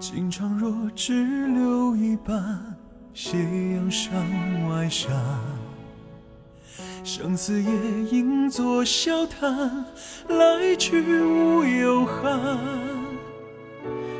[0.00, 2.74] 情长若只留一半，
[3.12, 3.36] 斜
[3.74, 4.14] 阳山
[4.66, 5.14] 外山。
[7.04, 7.70] 生死也
[8.10, 9.84] 应作笑谈，
[10.26, 12.58] 来去无忧憾。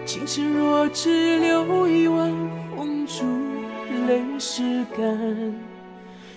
[0.05, 2.31] 情深若只留一弯，
[2.77, 3.25] 红烛
[4.07, 5.19] 泪湿干。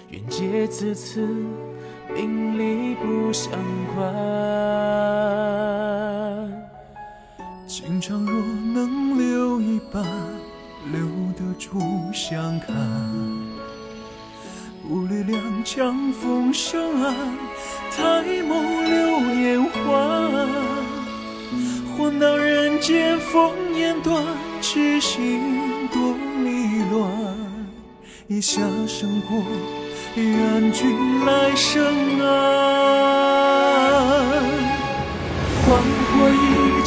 [0.10, 1.28] 愿借此次，
[2.16, 3.52] 名利不相
[3.94, 4.53] 关。
[10.92, 11.02] 留
[11.38, 11.80] 得住
[12.14, 12.68] 相看。
[14.86, 17.16] 不虑两江风声岸，
[17.90, 19.80] 抬眸流烟花。
[21.96, 24.24] 换到人间烽烟断，
[24.62, 27.10] 痴心多迷乱。
[28.28, 29.42] 一下生过，
[30.16, 33.33] 愿君来生安。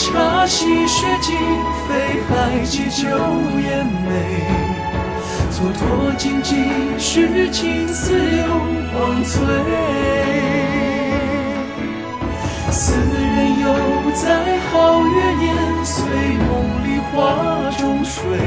[0.06, 1.36] 茶，戏雪尽，
[1.88, 3.08] 飞海寄酒
[3.60, 4.10] 烟眉。
[5.50, 6.54] 蹉跎荆棘，
[6.96, 8.46] 诗情似流
[8.92, 9.34] 黄翠。
[12.70, 13.66] 斯人犹
[14.14, 15.44] 在皓月年，
[15.84, 16.46] 随梦
[16.84, 17.14] 里花
[17.76, 18.38] 中睡。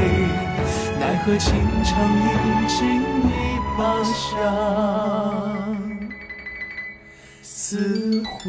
[0.97, 1.91] 奈何情长
[2.23, 2.79] 已经
[3.27, 3.31] 一
[3.77, 4.17] 把相
[7.41, 8.39] 思回。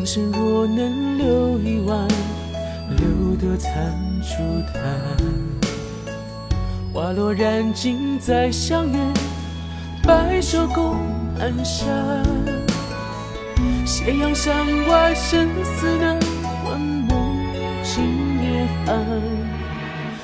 [0.00, 2.08] 情深若能留一晚，
[2.96, 3.70] 留得残
[4.22, 4.38] 烛
[4.72, 4.82] 淡。
[6.90, 8.98] 花落燃尽再相约，
[10.02, 10.96] 白首共
[11.38, 12.24] 阑珊。
[13.84, 16.18] 斜阳山外生死难，
[16.64, 17.36] 魂梦
[17.82, 18.02] 今
[18.42, 19.06] 夜寒。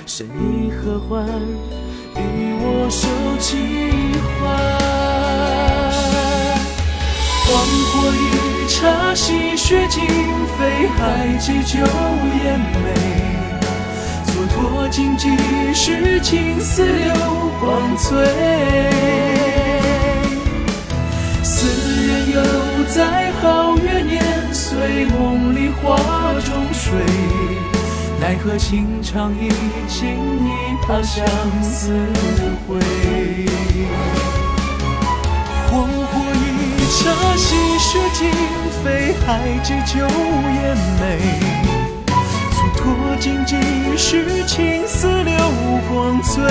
[0.07, 1.27] 生离合欢，
[2.15, 3.07] 与我手
[3.39, 3.56] 牵
[9.69, 12.95] 雪尽，飞海寄酒烟眉。
[14.25, 15.29] 蹉跎荆棘，
[15.75, 17.13] 诗情似流
[17.59, 18.17] 光翠。
[21.43, 21.67] 斯
[22.07, 22.41] 人犹
[22.95, 24.23] 在皓月年，
[24.55, 25.97] 随梦里花
[26.45, 27.01] 中睡。
[28.21, 29.49] 奈何情长已
[29.89, 30.15] 经
[30.47, 30.49] 一
[30.87, 31.27] 把相
[31.61, 31.91] 思
[32.69, 32.79] 灰。
[35.69, 38.31] 黄火一茶，戏雪尽，
[39.07, 41.21] 飞海寄酒烟眉。
[42.51, 43.55] 蹉跎荆棘，
[43.97, 45.33] 诗情似流
[45.89, 46.43] 光翠。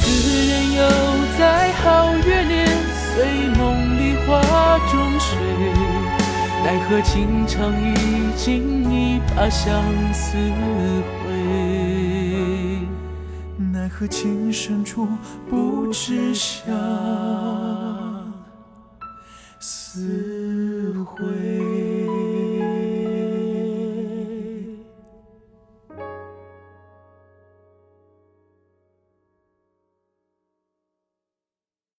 [0.48, 0.80] 人犹
[1.38, 2.66] 在皓月年，
[3.12, 3.26] 随
[3.58, 4.40] 梦里花
[4.90, 5.28] 中睡。
[6.64, 9.84] 奈何情长已经一把相
[10.14, 11.28] 思灰。
[13.58, 15.06] 奈何情深处
[15.50, 16.62] 不知晓
[19.98, 20.27] 思回。